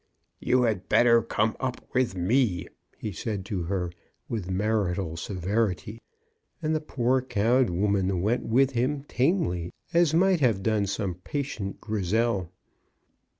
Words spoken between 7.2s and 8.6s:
cowed woman went